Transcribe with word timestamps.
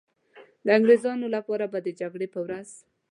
د 0.65 0.67
انګریزانو 0.77 1.25
لپاره 1.35 1.65
به 1.71 1.79
د 1.85 1.87
جګړې 1.99 2.27
په 2.33 2.39
ورځ. 2.45 2.69